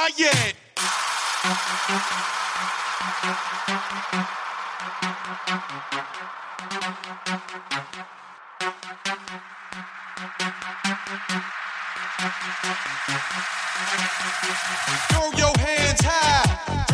riot. 0.00 0.54
Throw 15.08 15.30
your 15.36 15.52
hands 15.58 16.00
high, 16.02 16.89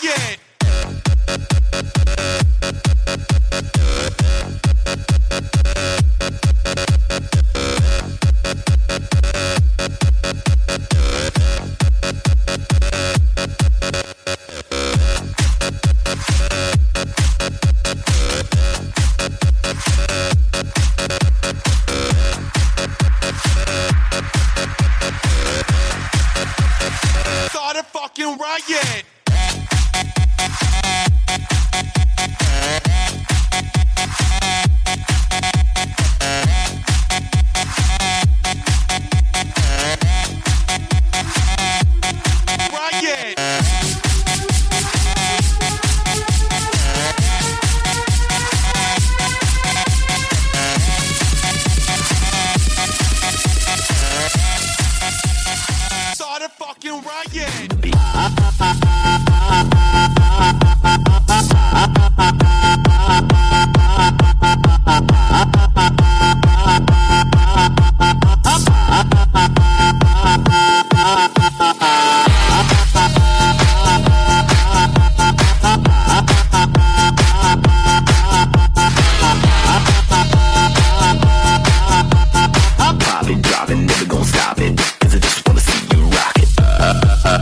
riot. 0.00 0.41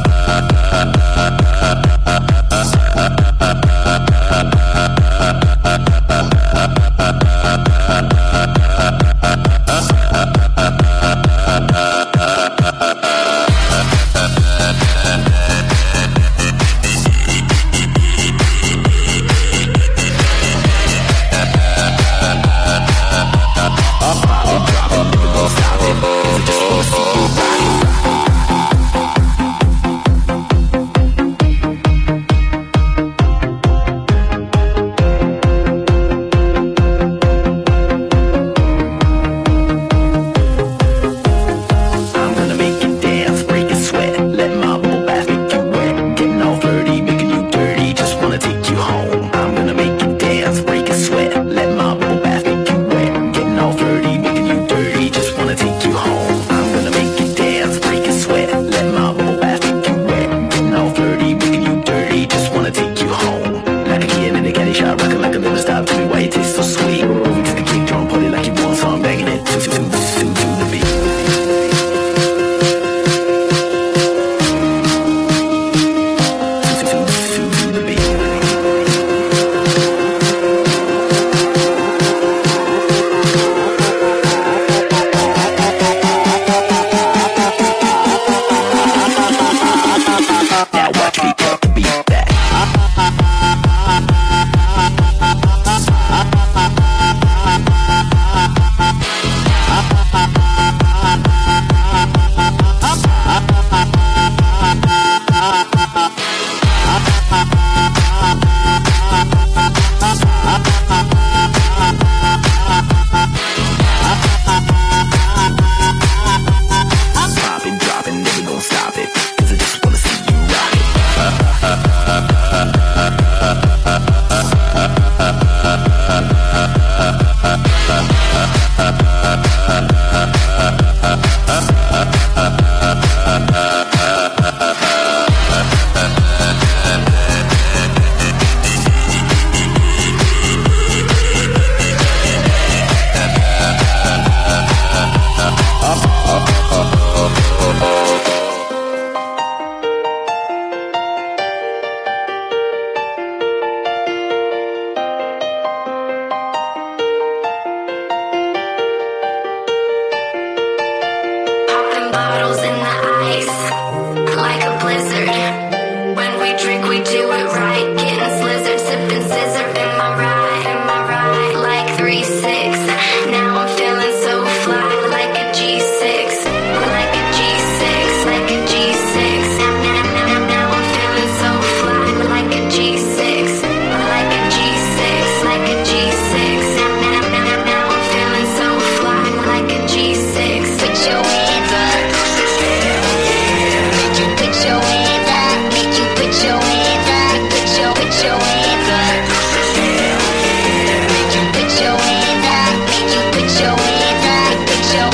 Uh, 0.07 0.13
uh, 0.33 0.43
uh, 0.73 0.93
uh. 1.17 1.20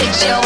takes 0.07 0.46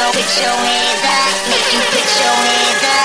hands 0.00 1.02
up, 1.02 1.48
make 1.50 1.72
you 1.72 1.80
put 1.90 2.06
your 2.20 2.36
hands 2.38 2.82
up, 2.84 2.88
put 2.88 2.88
your 2.88 2.97